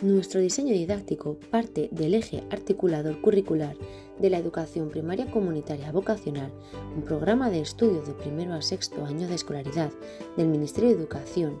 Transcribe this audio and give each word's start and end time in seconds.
Nuestro 0.00 0.40
diseño 0.40 0.74
didáctico 0.74 1.38
parte 1.50 1.88
del 1.90 2.14
eje 2.14 2.44
articulador 2.50 3.20
curricular 3.20 3.76
de 4.20 4.30
la 4.30 4.38
educación 4.38 4.90
primaria 4.90 5.28
comunitaria 5.28 5.90
vocacional, 5.90 6.52
un 6.94 7.02
programa 7.02 7.50
de 7.50 7.60
estudio 7.60 8.02
de 8.02 8.12
primero 8.12 8.54
a 8.54 8.62
sexto 8.62 9.04
año 9.04 9.26
de 9.26 9.34
escolaridad 9.34 9.90
del 10.36 10.46
Ministerio 10.46 10.90
de 10.90 10.94
Educación, 10.94 11.58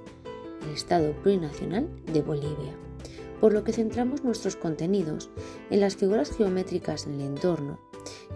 del 0.60 0.70
Estado 0.70 1.14
Plurinacional 1.14 1.88
de 2.12 2.22
Bolivia, 2.22 2.76
por 3.40 3.52
lo 3.52 3.64
que 3.64 3.72
centramos 3.72 4.22
nuestros 4.22 4.54
contenidos 4.54 5.30
en 5.70 5.80
las 5.80 5.96
figuras 5.96 6.30
geométricas 6.30 7.08
en 7.08 7.14
el 7.14 7.22
entorno, 7.22 7.80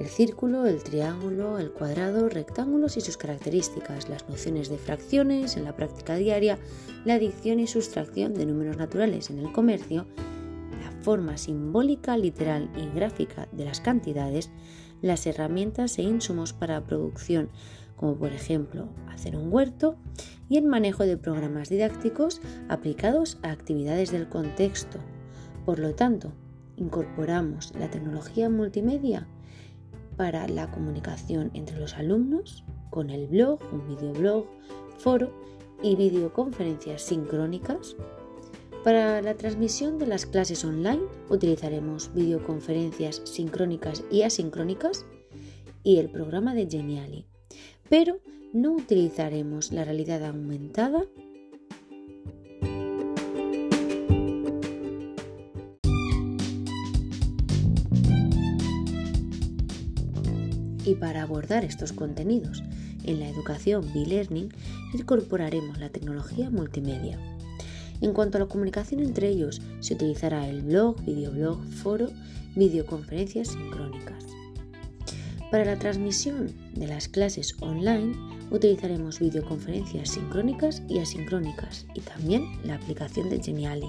el 0.01 0.07
círculo, 0.09 0.67
el 0.67 0.83
triángulo, 0.83 1.59
el 1.59 1.71
cuadrado, 1.71 2.29
rectángulos 2.29 2.97
y 2.97 3.01
sus 3.01 3.17
características, 3.17 4.09
las 4.09 4.29
nociones 4.29 4.69
de 4.69 4.79
fracciones 4.79 5.57
en 5.57 5.65
la 5.65 5.77
práctica 5.77 6.17
diaria, 6.17 6.59
la 7.05 7.15
adicción 7.15 7.61
y 7.61 7.67
sustracción 7.67 8.35
de 8.35 8.47
números 8.47 8.77
naturales 8.77 9.31
en 9.31 9.39
el 9.39 9.53
comercio, 9.53 10.07
la 10.81 10.91
forma 11.03 11.37
simbólica, 11.37 12.17
literal 12.17 12.71
y 12.77 12.95
gráfica 12.95 13.49
de 13.53 13.65
las 13.65 13.81
cantidades, 13.81 14.51
las 15.03 15.27
herramientas 15.27 15.99
e 15.99 16.03
insumos 16.03 16.53
para 16.53 16.85
producción, 16.85 17.51
como 17.97 18.17
por 18.17 18.33
ejemplo 18.33 18.89
hacer 19.09 19.37
un 19.37 19.53
huerto, 19.53 19.97
y 20.49 20.59
el 20.59 20.65
manejo 20.65 21.05
de 21.05 21.17
programas 21.17 21.69
didácticos 21.69 22.41
aplicados 22.69 23.39
a 23.43 23.51
actividades 23.51 24.11
del 24.11 24.29
contexto. 24.29 24.99
Por 25.65 25.79
lo 25.79 25.95
tanto, 25.95 26.33
incorporamos 26.77 27.73
la 27.79 27.91
tecnología 27.91 28.51
multimedia 28.51 29.29
para 30.17 30.47
la 30.49 30.71
comunicación 30.71 31.51
entre 31.55 31.79
los 31.79 31.95
alumnos 31.95 32.65
con 32.91 33.11
el 33.11 33.27
blog, 33.27 33.59
un 33.73 33.87
videoblog, 33.89 34.47
foro 34.99 35.33
y 35.83 35.97
videoconferencias 35.97 37.03
sincrónicas. 37.03 37.97
Para 38.85 39.23
la 39.23 39.35
transmisión 39.35 39.99
de 39.99 40.07
las 40.07 40.27
clases 40.27 40.65
online 40.65 41.03
utilizaremos 41.29 42.13
videoconferencias 42.15 43.23
sincrónicas 43.25 44.05
y 44.11 44.23
asincrónicas 44.23 45.07
y 45.83 45.99
el 45.99 46.11
programa 46.11 46.55
de 46.55 46.69
Geniali, 46.69 47.27
pero 47.89 48.19
no 48.53 48.73
utilizaremos 48.73 49.73
la 49.73 49.85
realidad 49.85 50.25
aumentada 50.25 51.05
Y 60.85 60.95
para 60.97 61.23
abordar 61.23 61.65
estos 61.65 61.93
contenidos 61.93 62.63
en 63.05 63.21
la 63.21 63.29
educación 63.29 63.89
B-Learning, 63.95 64.49
incorporaremos 64.95 65.79
la 65.79 65.89
tecnología 65.89 66.51
multimedia. 66.51 67.19
En 68.01 68.13
cuanto 68.13 68.37
a 68.37 68.41
la 68.41 68.47
comunicación 68.47 69.01
entre 69.01 69.29
ellos, 69.29 69.63
se 69.81 69.95
utilizará 69.95 70.49
el 70.49 70.63
blog, 70.63 71.01
videoblog, 71.05 71.65
foro, 71.65 72.09
videoconferencias 72.57 73.49
sincrónicas. 73.49 74.25
Para 75.53 75.65
la 75.65 75.79
transmisión 75.79 76.51
de 76.75 76.87
las 76.89 77.09
clases 77.09 77.57
online, 77.61 78.17
utilizaremos 78.51 79.21
videoconferencias 79.21 80.11
sincrónicas 80.11 80.83
y 80.89 80.99
asincrónicas 80.99 81.87
y 81.95 82.01
también 82.01 82.45
la 82.65 82.75
aplicación 82.75 83.29
de 83.29 83.41
Geniali. 83.41 83.89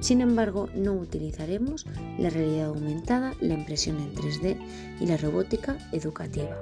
Sin 0.00 0.22
embargo, 0.22 0.68
no 0.74 0.94
utilizaremos 0.94 1.86
la 2.18 2.30
realidad 2.30 2.68
aumentada, 2.68 3.34
la 3.40 3.54
impresión 3.54 3.98
en 3.98 4.14
3D 4.14 4.56
y 4.98 5.06
la 5.06 5.18
robótica 5.18 5.76
educativa. 5.92 6.56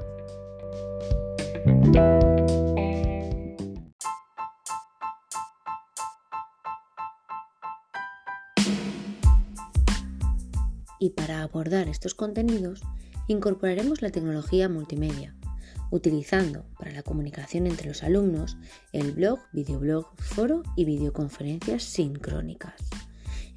Y 11.01 11.11
para 11.11 11.43
abordar 11.43 11.89
estos 11.89 12.15
contenidos, 12.15 12.83
incorporaremos 13.29 14.03
la 14.03 14.11
tecnología 14.11 14.69
multimedia, 14.69 15.37
utilizando 15.93 16.65
para 16.77 16.91
la 16.91 17.05
comunicación 17.05 17.69
entre 17.69 17.87
los 17.87 18.03
alumnos 18.03 18.57
el 18.93 19.13
blog, 19.13 19.39
videoblog, 19.53 20.13
foro 20.17 20.65
y 20.75 20.85
videoconferencias 20.85 21.85
sincrónicas. 21.85 22.75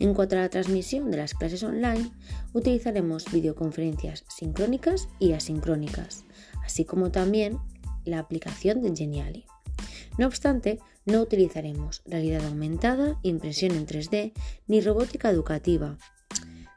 En 0.02 0.16
cuanto 0.16 0.36
a 0.36 0.40
la 0.40 0.50
transmisión 0.50 1.12
de 1.12 1.18
las 1.18 1.36
clases 1.36 1.62
online, 1.62 2.10
utilizaremos 2.54 3.32
videoconferencias 3.32 4.26
sincrónicas 4.30 5.08
y 5.20 5.34
asincrónicas, 5.34 6.26
así 6.66 6.86
como 6.86 7.12
también 7.12 7.60
la 8.04 8.18
aplicación 8.18 8.82
de 8.82 8.96
Geniali. 8.96 9.46
No 10.18 10.26
obstante, 10.26 10.80
no 11.06 11.22
utilizaremos 11.22 12.02
realidad 12.08 12.44
aumentada, 12.48 13.20
impresión 13.22 13.74
en 13.74 13.86
3D 13.86 14.34
ni 14.66 14.82
robótica 14.82 15.30
educativa, 15.30 16.00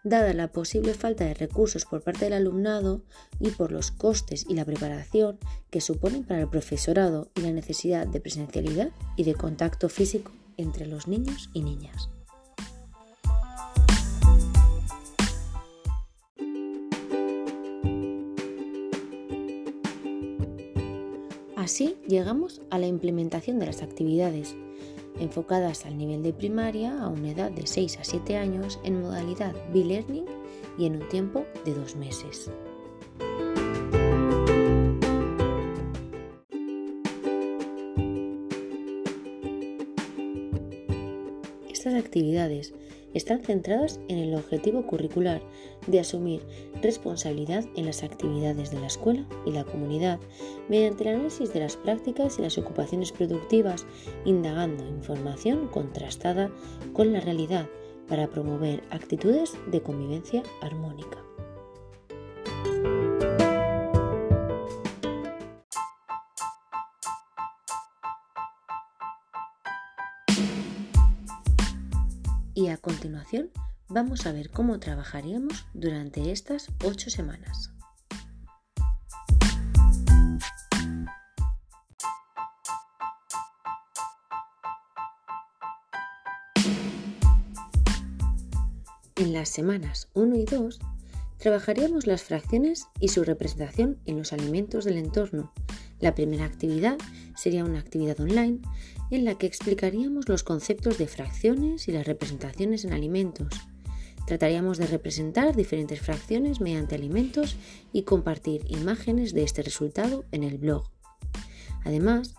dada 0.05 0.34
la 0.34 0.53
posible 0.53 0.93
falta 0.93 1.25
de 1.25 1.33
recursos 1.33 1.87
por 1.87 2.03
parte 2.03 2.27
del 2.27 2.34
alumnado 2.34 3.05
y 3.41 3.53
por 3.53 3.73
los 3.73 3.91
costes 3.91 4.45
y 4.47 4.53
la 4.53 4.67
preparación 4.67 5.39
que 5.71 5.81
suponen 5.81 6.25
para 6.25 6.43
el 6.43 6.49
profesorado 6.49 7.31
y 7.34 7.41
la 7.41 7.53
necesidad 7.53 8.07
de 8.07 8.21
presencialidad 8.21 8.91
y 9.17 9.25
de 9.25 9.33
contacto 9.33 9.89
físico 9.89 10.31
entre 10.59 10.87
los 10.87 11.09
niños 11.09 11.49
y 11.55 11.63
niñas. 11.63 12.11
Así 21.65 21.97
llegamos 22.07 22.61
a 22.69 22.79
la 22.79 22.87
implementación 22.87 23.59
de 23.59 23.65
las 23.65 23.81
actividades 23.81 24.55
enfocadas 25.19 25.87
al 25.87 25.97
nivel 25.97 26.23
de 26.23 26.35
primaria 26.35 27.01
a 27.01 27.09
una 27.09 27.31
edad 27.31 27.51
de 27.51 27.67
6 27.67 28.01
a 28.01 28.05
7 28.05 28.37
años 28.37 28.79
en 28.85 29.01
modalidad 29.01 29.55
B-Learning 29.73 30.27
y 30.77 30.85
en 30.85 30.97
un 30.97 31.09
tiempo 31.09 31.47
de 31.65 31.73
dos 31.73 31.97
meses. 31.97 32.51
Estas 41.71 41.95
actividades 41.95 42.75
están 43.15 43.43
centradas 43.43 44.01
en 44.09 44.19
el 44.19 44.35
objetivo 44.35 44.87
curricular 44.87 45.41
de 45.87 46.01
asumir 46.01 46.43
responsabilidad 46.83 47.65
en 47.77 47.87
las 47.87 48.03
actividades 48.03 48.71
de 48.71 48.81
la 48.81 48.89
escuela 48.89 49.27
y 49.47 49.53
la 49.53 49.65
comunidad 49.65 50.19
mediante 50.69 51.05
el 51.05 51.15
análisis 51.15 51.53
de 51.53 51.61
las 51.61 51.77
prácticas 51.77 52.39
y 52.39 52.43
las 52.43 52.59
ocupaciones 52.59 53.13
productivas, 53.13 53.87
indagando 54.25 54.87
información 54.87 55.69
contrastada 55.69 56.51
con 56.93 57.13
la 57.13 57.21
realidad 57.21 57.69
para 58.09 58.29
promover 58.29 58.83
actitudes 58.91 59.57
de 59.71 59.81
convivencia 59.81 60.43
armónica. 60.61 61.24
A 72.75 72.79
continuación 72.79 73.51
vamos 73.89 74.27
a 74.27 74.33
ver 74.33 74.51
cómo 74.51 74.81
trabajaríamos 74.81 75.65
durante 75.75 76.33
estas 76.33 76.69
ocho 76.85 77.09
semanas. 77.09 77.71
En 89.17 89.33
las 89.33 89.49
semanas 89.49 90.09
1 90.15 90.34
y 90.34 90.45
2 90.45 90.81
trabajaríamos 91.39 92.09
las 92.09 92.25
fracciones 92.25 92.89
y 92.99 93.09
su 93.09 93.23
representación 93.23 94.01
en 94.05 94.19
los 94.19 94.33
alimentos 94.33 94.84
del 94.84 94.99
entorno. 94.99 95.53
La 96.00 96.15
primera 96.15 96.44
actividad 96.44 96.99
sería 97.37 97.65
una 97.65 97.78
actividad 97.78 98.21
online 98.21 98.60
en 99.10 99.25
la 99.25 99.36
que 99.36 99.47
explicaríamos 99.47 100.28
los 100.28 100.42
conceptos 100.42 100.98
de 100.98 101.07
fracciones 101.07 101.89
y 101.89 101.92
las 101.92 102.07
representaciones 102.07 102.84
en 102.84 102.92
alimentos. 102.92 103.48
Trataríamos 104.27 104.78
de 104.78 104.86
representar 104.86 105.54
diferentes 105.54 106.01
fracciones 106.01 106.60
mediante 106.60 106.95
alimentos 106.95 107.57
y 107.92 108.03
compartir 108.03 108.65
imágenes 108.69 109.34
de 109.34 109.42
este 109.42 109.63
resultado 109.63 110.24
en 110.33 110.45
el 110.45 110.59
blog. 110.59 110.89
Además, 111.84 112.34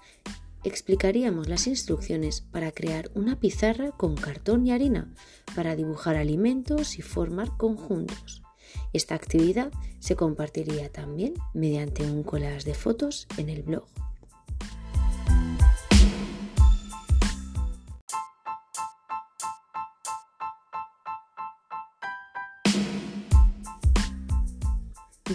explicaríamos 0.64 1.48
las 1.48 1.68
instrucciones 1.68 2.42
para 2.42 2.72
crear 2.72 3.12
una 3.14 3.40
pizarra 3.40 3.92
con 3.92 4.16
cartón 4.16 4.66
y 4.66 4.72
harina 4.72 5.14
para 5.56 5.76
dibujar 5.76 6.16
alimentos 6.16 6.98
y 6.98 7.04
formar 7.04 7.56
conjuntos. 7.56 8.45
Esta 8.94 9.16
actividad 9.16 9.72
se 10.00 10.16
compartiría 10.16 10.92
también 10.92 11.34
mediante 11.54 12.04
un 12.04 12.24
collage 12.24 12.66
de 12.66 12.74
fotos 12.74 13.28
en 13.38 13.50
el 13.50 13.64
blog. 13.64 13.86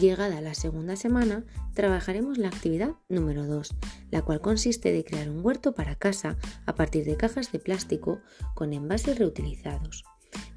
Llegada 0.00 0.40
la 0.40 0.54
segunda 0.54 0.96
semana, 0.96 1.44
trabajaremos 1.74 2.38
la 2.38 2.48
actividad 2.48 2.92
número 3.10 3.44
2, 3.44 3.74
la 4.10 4.22
cual 4.22 4.40
consiste 4.40 4.92
de 4.92 5.04
crear 5.04 5.28
un 5.28 5.44
huerto 5.44 5.74
para 5.74 5.94
casa 5.94 6.38
a 6.64 6.74
partir 6.74 7.04
de 7.04 7.18
cajas 7.18 7.52
de 7.52 7.58
plástico 7.58 8.20
con 8.54 8.72
envases 8.72 9.18
reutilizados. 9.18 10.04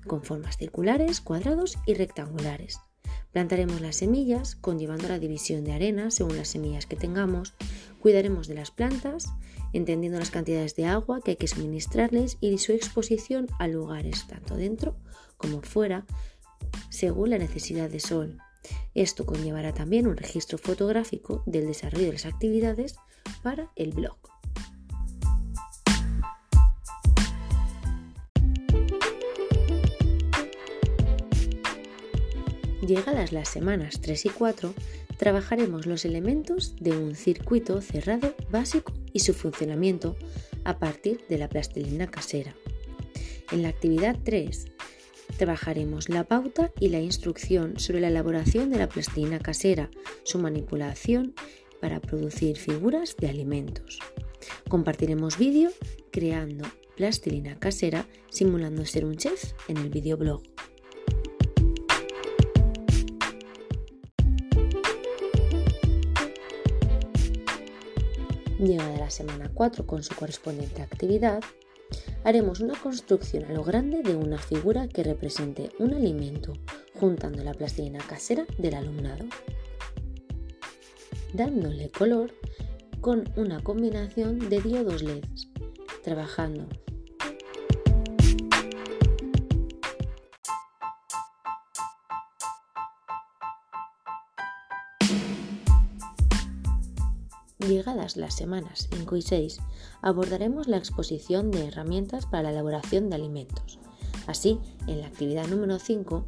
Con 0.05 0.23
formas 0.23 0.57
circulares, 0.57 1.21
cuadrados 1.21 1.77
y 1.85 1.93
rectangulares. 1.93 2.79
Plantaremos 3.31 3.81
las 3.81 3.97
semillas, 3.97 4.55
conllevando 4.55 5.07
la 5.07 5.17
división 5.17 5.63
de 5.63 5.73
arena 5.73 6.11
según 6.11 6.37
las 6.37 6.49
semillas 6.49 6.85
que 6.85 6.95
tengamos. 6.95 7.53
Cuidaremos 7.99 8.47
de 8.47 8.53
las 8.53 8.69
plantas, 8.69 9.27
entendiendo 9.73 10.19
las 10.19 10.29
cantidades 10.29 10.75
de 10.75 10.85
agua 10.85 11.19
que 11.21 11.31
hay 11.31 11.37
que 11.37 11.47
suministrarles 11.47 12.37
y 12.41 12.57
su 12.59 12.73
exposición 12.73 13.47
a 13.57 13.67
lugares 13.67 14.27
tanto 14.27 14.55
dentro 14.55 14.95
como 15.37 15.61
fuera, 15.61 16.05
según 16.89 17.31
la 17.31 17.39
necesidad 17.39 17.89
de 17.89 17.99
sol. 17.99 18.37
Esto 18.93 19.25
conllevará 19.25 19.73
también 19.73 20.07
un 20.07 20.15
registro 20.15 20.57
fotográfico 20.57 21.43
del 21.45 21.67
desarrollo 21.67 22.05
de 22.05 22.13
las 22.13 22.25
actividades 22.25 22.95
para 23.41 23.71
el 23.75 23.91
blog. 23.91 24.32
Llegadas 32.85 33.31
las 33.31 33.47
semanas 33.47 34.01
3 34.01 34.25
y 34.25 34.29
4, 34.29 34.73
trabajaremos 35.15 35.85
los 35.85 36.03
elementos 36.03 36.75
de 36.81 36.91
un 36.91 37.15
circuito 37.15 37.79
cerrado 37.79 38.35
básico 38.49 38.91
y 39.13 39.21
su 39.21 39.33
funcionamiento 39.33 40.17
a 40.65 40.79
partir 40.79 41.23
de 41.29 41.37
la 41.37 41.47
plastilina 41.47 42.07
casera. 42.07 42.53
En 43.53 43.61
la 43.61 43.69
actividad 43.69 44.17
3 44.21 44.65
trabajaremos 45.37 46.09
la 46.09 46.25
pauta 46.25 46.73
y 46.77 46.89
la 46.89 46.99
instrucción 46.99 47.79
sobre 47.79 48.01
la 48.01 48.09
elaboración 48.09 48.69
de 48.69 48.79
la 48.79 48.89
plastilina 48.89 49.39
casera, 49.39 49.89
su 50.23 50.39
manipulación 50.39 51.33
para 51.79 52.01
producir 52.01 52.57
figuras 52.57 53.15
de 53.15 53.29
alimentos. 53.29 53.99
Compartiremos 54.67 55.37
vídeo 55.37 55.71
creando 56.11 56.65
plastilina 56.97 57.57
casera 57.57 58.07
simulando 58.29 58.85
ser 58.85 59.05
un 59.05 59.15
chef 59.15 59.53
en 59.69 59.77
el 59.77 59.89
videoblog. 59.89 60.52
Llegada 68.63 68.95
la 68.97 69.09
semana 69.09 69.51
4 69.53 69.85
con 69.85 70.03
su 70.03 70.15
correspondiente 70.15 70.81
actividad, 70.81 71.43
haremos 72.23 72.61
una 72.61 72.79
construcción 72.79 73.43
a 73.43 73.51
lo 73.51 73.61
grande 73.61 74.03
de 74.03 74.15
una 74.15 74.37
figura 74.37 74.87
que 74.87 75.03
represente 75.03 75.69
un 75.79 75.93
alimento, 75.93 76.53
juntando 76.97 77.43
la 77.43 77.53
plastilina 77.53 77.99
casera 77.99 78.45
del 78.57 78.75
alumnado, 78.75 79.25
dándole 81.33 81.89
color 81.89 82.31
con 83.01 83.25
una 83.35 83.61
combinación 83.61 84.39
de 84.47 84.61
diodos 84.61 85.03
LEDs, 85.03 85.49
trabajando 86.01 86.69
Llegadas 97.67 98.17
las 98.17 98.35
semanas 98.35 98.89
5 98.91 99.15
y 99.15 99.21
6, 99.21 99.57
abordaremos 100.01 100.67
la 100.67 100.75
exposición 100.75 101.49
de 101.49 101.67
herramientas 101.67 102.25
para 102.25 102.43
la 102.43 102.49
elaboración 102.49 103.09
de 103.09 103.15
alimentos. 103.15 103.79
Así, 104.27 104.59
en 104.85 104.99
la 104.99 105.07
actividad 105.07 105.47
número 105.47 105.79
5, 105.79 106.25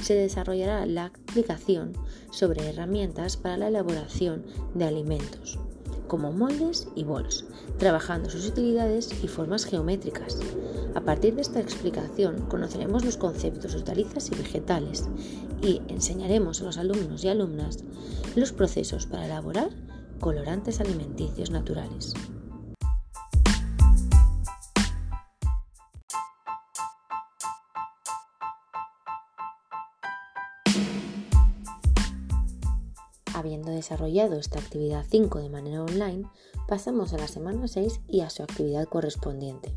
se 0.00 0.14
desarrollará 0.14 0.86
la 0.86 1.06
aplicación 1.06 1.92
sobre 2.30 2.68
herramientas 2.68 3.36
para 3.36 3.56
la 3.56 3.66
elaboración 3.66 4.44
de 4.74 4.84
alimentos, 4.84 5.58
como 6.06 6.32
moldes 6.32 6.86
y 6.94 7.02
bols, 7.02 7.46
trabajando 7.78 8.30
sus 8.30 8.46
utilidades 8.46 9.10
y 9.24 9.26
formas 9.26 9.64
geométricas. 9.64 10.38
A 10.94 11.00
partir 11.00 11.34
de 11.34 11.42
esta 11.42 11.58
explicación 11.58 12.42
conoceremos 12.42 13.04
los 13.04 13.16
conceptos 13.16 13.72
de 13.72 13.78
hortalizas 13.78 14.30
y 14.30 14.36
vegetales 14.36 15.08
y 15.62 15.82
enseñaremos 15.88 16.60
a 16.60 16.64
los 16.64 16.78
alumnos 16.78 17.24
y 17.24 17.28
alumnas 17.28 17.78
los 18.36 18.52
procesos 18.52 19.06
para 19.06 19.26
elaborar 19.26 19.70
colorantes 20.20 20.80
alimenticios 20.80 21.50
naturales. 21.50 22.14
Habiendo 33.34 33.70
desarrollado 33.70 34.38
esta 34.38 34.58
actividad 34.58 35.04
5 35.08 35.40
de 35.40 35.50
manera 35.50 35.82
online, 35.82 36.26
pasamos 36.66 37.12
a 37.12 37.18
la 37.18 37.28
semana 37.28 37.68
6 37.68 38.00
y 38.08 38.22
a 38.22 38.30
su 38.30 38.42
actividad 38.42 38.88
correspondiente, 38.88 39.74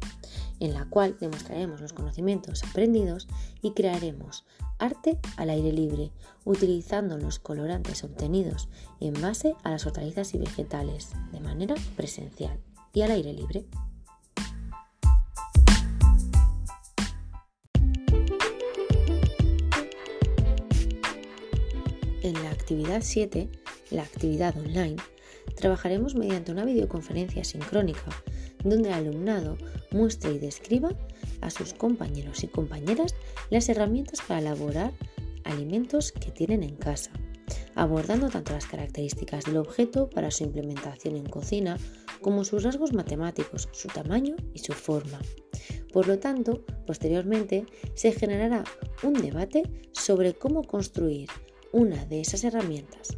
en 0.60 0.74
la 0.74 0.86
cual 0.86 1.18
demostraremos 1.20 1.82
los 1.82 1.94
conocimientos 1.94 2.64
aprendidos 2.64 3.28
y 3.62 3.72
crearemos 3.72 4.46
arte 4.78 5.20
al 5.38 5.50
aire 5.50 5.72
libre, 5.72 6.12
utilizando 6.46 7.18
los 7.18 7.40
colorantes 7.40 8.04
obtenidos 8.04 8.70
en 9.00 9.14
base 9.22 9.56
a 9.64 9.72
las 9.72 9.86
hortalizas 9.86 10.34
y 10.34 10.38
vegetales 10.38 11.10
de 11.32 11.40
manera 11.40 11.76
presencial 11.96 12.60
y 12.94 13.02
al 13.02 13.12
aire 13.12 13.34
libre. 13.34 13.66
En 22.22 22.34
la 22.44 22.52
actividad 22.52 23.02
7, 23.02 23.50
la 23.92 24.04
actividad 24.04 24.56
online, 24.58 24.98
trabajaremos 25.56 26.16
mediante 26.16 26.52
una 26.52 26.66
videoconferencia 26.66 27.44
sincrónica 27.44 28.12
donde 28.64 28.90
el 28.90 28.96
alumnado 28.96 29.58
muestre 29.92 30.34
y 30.34 30.40
describa 30.40 30.90
a 31.42 31.50
sus 31.50 31.74
compañeros 31.74 32.44
y 32.44 32.48
compañeras 32.48 33.16
las 33.50 33.70
herramientas 33.70 34.22
para 34.28 34.42
elaborar 34.42 34.94
alimentos 35.44 36.12
que 36.12 36.32
tienen 36.32 36.64
en 36.64 36.76
casa, 36.76 37.12
abordando 37.76 38.30
tanto 38.30 38.54
las 38.54 38.66
características 38.66 39.46
del 39.46 39.58
objeto 39.58 40.10
para 40.10 40.32
su 40.32 40.44
implementación 40.44 41.16
en 41.16 41.26
cocina 41.26 41.78
como 42.22 42.44
sus 42.44 42.64
rasgos 42.64 42.94
matemáticos, 42.94 43.70
su 43.72 43.88
tamaño 43.88 44.36
y 44.54 44.60
su 44.60 44.74
forma. 44.74 45.20
Por 45.94 46.08
lo 46.08 46.20
tanto, 46.20 46.64
posteriormente 46.86 47.66
se 47.96 48.12
generará 48.12 48.64
un 49.04 49.14
debate 49.14 49.64
sobre 49.94 50.34
cómo 50.34 50.64
construir 50.64 51.30
una 51.72 52.06
de 52.06 52.22
esas 52.22 52.44
herramientas, 52.44 53.18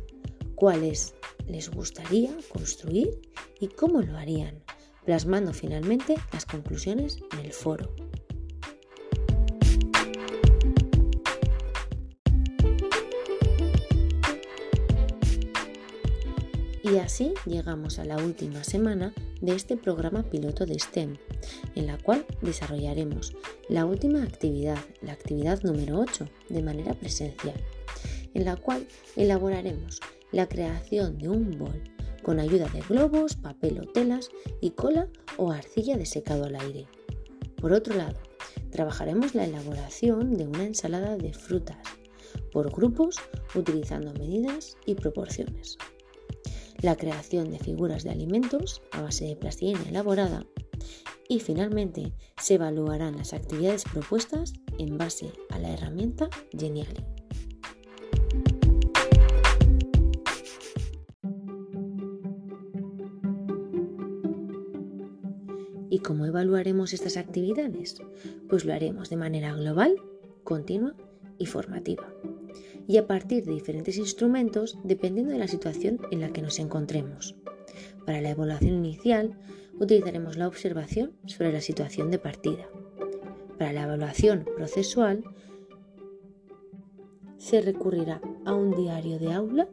cuáles 0.56 1.16
les 1.48 1.70
gustaría 1.70 2.32
construir 2.50 3.20
y 3.60 3.68
cómo 3.68 4.02
lo 4.02 4.18
harían, 4.18 4.64
plasmando 5.06 5.54
finalmente 5.54 6.16
las 6.32 6.46
conclusiones 6.46 7.18
en 7.34 7.46
el 7.46 7.54
foro. 7.54 7.94
Y 16.84 16.98
así 16.98 17.34
llegamos 17.46 18.00
a 18.00 18.06
la 18.06 18.18
última 18.18 18.64
semana 18.64 19.14
de 19.40 19.56
este 19.56 19.78
programa 19.78 20.24
piloto 20.24 20.66
de 20.66 20.78
STEM, 20.78 21.18
en 21.76 21.88
la 21.88 21.98
cual 21.98 22.26
desarrollaremos 22.42 23.34
la 23.70 23.86
última 23.86 24.24
actividad, 24.24 24.80
la 25.02 25.14
actividad 25.14 25.62
número 25.64 26.00
8, 26.00 26.28
de 26.50 26.62
manera 26.62 26.94
presencial, 26.94 27.56
en 28.34 28.46
la 28.46 28.58
cual 28.58 28.88
elaboraremos 29.16 30.02
la 30.32 30.50
creación 30.50 31.18
de 31.18 31.30
un 31.30 31.58
bol 31.58 31.82
con 32.32 32.40
ayuda 32.40 32.70
de 32.70 32.80
globos, 32.80 33.36
papel 33.36 33.82
o 33.82 33.92
telas 33.92 34.30
y 34.62 34.70
cola 34.70 35.10
o 35.36 35.52
arcilla 35.52 35.98
de 35.98 36.06
secado 36.06 36.46
al 36.46 36.56
aire. 36.56 36.88
Por 37.58 37.74
otro 37.74 37.94
lado, 37.94 38.18
trabajaremos 38.70 39.36
la 39.36 39.44
elaboración 39.44 40.36
de 40.36 40.48
una 40.48 40.64
ensalada 40.64 41.18
de 41.18 41.34
frutas 41.34 41.86
por 42.54 42.72
grupos 42.72 43.18
utilizando 43.54 44.14
medidas 44.14 44.78
y 44.86 44.96
proporciones 44.96 45.78
la 46.82 46.96
creación 46.96 47.52
de 47.52 47.60
figuras 47.60 48.06
de 48.06 48.12
alimentos 48.12 48.82
a 48.94 49.02
base 49.02 49.26
de 49.26 49.36
plastilina 49.36 49.84
elaborada 49.90 50.46
y 51.28 51.42
finalmente 51.42 52.14
se 52.38 52.54
evaluarán 52.54 53.18
las 53.18 53.34
actividades 53.34 53.84
propuestas 53.84 54.54
en 54.78 54.98
base 54.98 55.34
a 55.50 55.60
la 55.60 55.74
herramienta 55.74 56.30
Geniali. 56.58 57.21
Evaluaremos 66.32 66.94
estas 66.94 67.16
actividades? 67.18 67.98
Pues 68.50 68.66
lo 68.66 68.74
haremos 68.74 69.10
de 69.10 69.18
manera 69.18 69.54
global, 69.54 69.96
continua 70.44 70.96
y 71.38 71.46
formativa 71.46 72.12
y 72.88 72.98
a 72.98 73.08
partir 73.08 73.46
de 73.46 73.54
diferentes 73.54 73.98
instrumentos 73.98 74.78
dependiendo 74.84 75.32
de 75.32 75.40
la 75.40 75.48
situación 75.48 76.00
en 76.12 76.22
la 76.22 76.34
que 76.34 76.42
nos 76.42 76.60
encontremos. 76.60 77.36
Para 78.06 78.22
la 78.22 78.32
evaluación 78.32 78.76
inicial 78.76 79.38
utilizaremos 79.80 80.38
la 80.38 80.48
observación 80.48 81.14
sobre 81.26 81.54
la 81.54 81.62
situación 81.62 82.12
de 82.12 82.20
partida. 82.20 82.68
Para 83.58 83.74
la 83.74 83.84
evaluación 83.84 84.46
procesual 84.58 85.24
se 87.38 87.62
recurrirá 87.62 88.22
a 88.46 88.54
un 88.54 88.76
diario 88.76 89.20
de 89.20 89.32
aula 89.32 89.68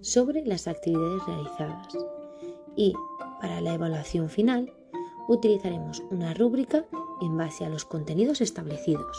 sobre 0.00 0.44
las 0.46 0.68
actividades 0.68 1.22
realizadas 1.26 1.88
y 2.76 2.94
para 3.40 3.60
la 3.60 3.74
evaluación 3.74 4.30
final 4.30 4.72
utilizaremos 5.28 6.02
una 6.10 6.34
rúbrica 6.34 6.84
en 7.20 7.36
base 7.36 7.64
a 7.64 7.68
los 7.68 7.84
contenidos 7.84 8.40
establecidos. 8.40 9.18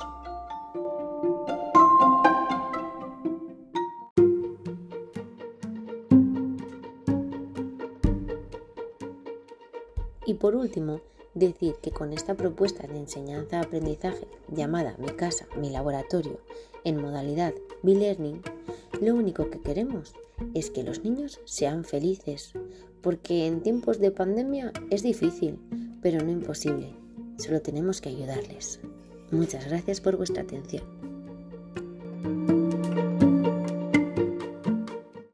Y 10.25 10.35
por 10.35 10.55
último, 10.55 11.01
decir 11.33 11.75
que 11.81 11.91
con 11.91 12.13
esta 12.13 12.35
propuesta 12.35 12.87
de 12.87 12.97
enseñanza-aprendizaje 12.97 14.27
llamada 14.49 14.95
Mi 14.97 15.09
casa, 15.09 15.47
mi 15.57 15.69
laboratorio, 15.69 16.39
en 16.83 17.01
modalidad 17.01 17.53
B-Learning, 17.81 18.41
lo 19.01 19.15
único 19.15 19.49
que 19.49 19.59
queremos 19.59 20.13
es 20.53 20.69
que 20.69 20.83
los 20.83 21.03
niños 21.03 21.39
sean 21.45 21.83
felices, 21.83 22.53
porque 23.01 23.47
en 23.47 23.61
tiempos 23.61 23.99
de 23.99 24.11
pandemia 24.11 24.71
es 24.89 25.03
difícil, 25.03 25.59
pero 26.03 26.23
no 26.23 26.29
imposible. 26.29 26.93
Solo 27.37 27.61
tenemos 27.61 28.01
que 28.01 28.09
ayudarles. 28.09 28.79
Muchas 29.31 29.65
gracias 29.65 29.99
por 30.01 30.17
vuestra 30.17 30.43
atención. 30.43 31.12